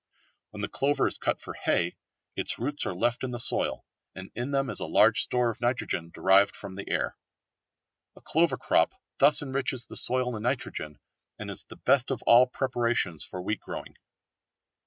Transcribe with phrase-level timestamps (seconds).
[0.49, 1.95] When the clover is cut for hay,
[2.35, 3.85] its roots are left in the soil,
[4.15, 7.15] and in them is a large store of nitrogen derived from the air.
[8.15, 10.97] A clover crop thus enriches the soil in nitrogen
[11.37, 13.93] and is the best of all preparations for wheat growing.